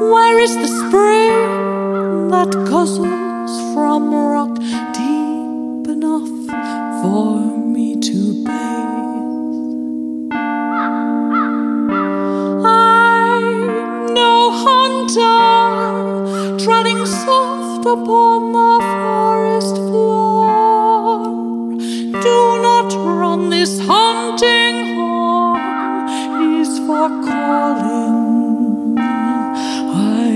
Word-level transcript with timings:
the 0.00 0.66
spring 0.66 2.28
that 2.30 2.48
guzzles 2.68 3.74
from 3.74 4.14
rock 4.14 4.56
deep 4.94 5.88
enough 5.94 6.28
for 7.02 7.56
me 7.66 8.00
to 8.00 8.44
bathe. 8.44 10.32
I'm 12.64 14.14
no 14.14 14.50
hunter, 14.64 15.38
treading 16.64 17.04
soft 17.04 17.84
upon 17.86 18.52
the 18.52 18.78
forest 19.02 19.76
floor. 19.76 21.18
Do 22.22 22.62
not 22.62 22.94
run 23.18 23.50
this 23.50 23.78
hunting 23.80 24.96
horn 24.96 26.08
is 26.58 26.78
for 26.86 27.08
calling. 27.22 28.19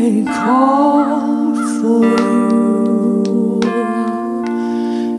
Call 0.04 1.56
for 1.80 2.04
you. 2.04 3.60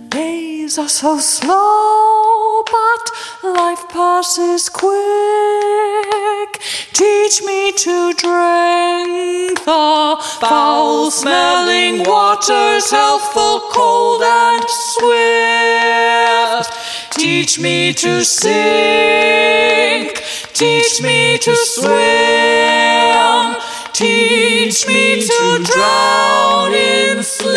Days 0.09 0.77
are 0.77 0.87
so 0.87 1.17
slow, 1.17 2.63
but 2.65 3.11
life 3.43 3.89
passes 3.89 4.69
quick. 4.69 6.61
Teach 6.93 7.41
me 7.41 7.71
to 7.71 8.13
drink 8.13 9.57
the 9.65 10.17
foul 10.39 11.09
smelling 11.09 12.03
waters, 12.03 12.91
healthful, 12.91 13.61
cold, 13.71 14.21
and 14.21 14.69
swift. 14.69 16.71
Teach 17.11 17.57
me 17.57 17.91
to 17.91 18.23
sink, 18.23 20.21
teach 20.53 21.01
me 21.01 21.39
to 21.39 21.55
swim, 21.55 23.55
teach 23.93 24.44
me 24.87 25.21
to 25.21 25.63
drown 25.63 26.73
in 26.73 27.21
sleep. 27.21 27.55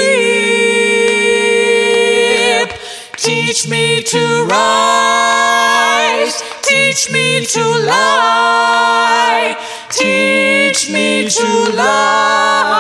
Teach 3.16 3.66
me 3.66 4.02
to 4.02 4.44
rise, 4.44 6.42
teach 6.60 7.10
me 7.10 7.46
to 7.46 7.64
lie, 7.86 9.56
teach 9.90 10.90
me 10.90 11.30
to 11.30 11.72
lie 11.74 12.77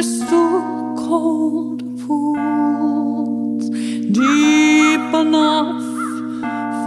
crystal 0.00 0.96
cold 0.96 1.80
pools 2.00 3.68
deep 3.68 5.14
enough 5.24 5.82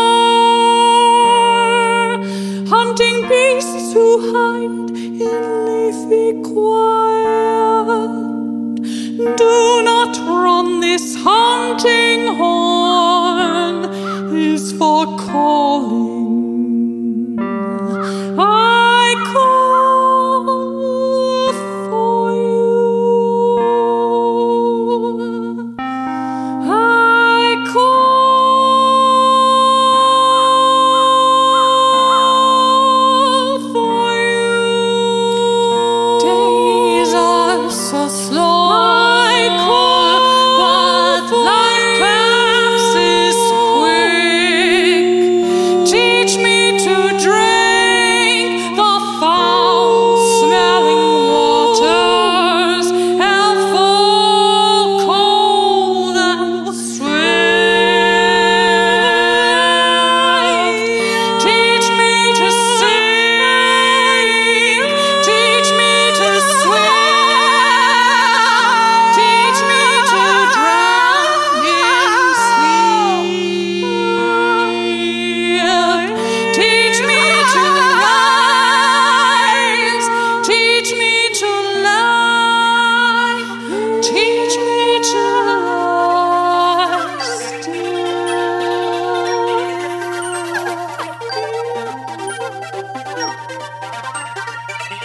hunting 2.68 3.18
beasts 3.30 3.94
who 3.94 4.08
hide 4.34 4.90
in 5.28 5.44
leafy 5.68 6.28
quiet. 6.42 8.14
Do 9.38 9.56
not 9.84 10.14
run 10.28 10.68
this 10.80 11.06
hunting 11.18 12.22
horn 12.36 12.71
for 14.78 15.18
calling. 15.18 16.01